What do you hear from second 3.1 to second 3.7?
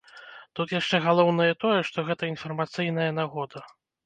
нагода.